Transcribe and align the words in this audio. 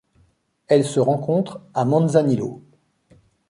Elle 0.67 0.83
se 0.83 0.99
rencontre 0.99 1.61
à 1.75 1.85
Manzanillo. 1.85 2.63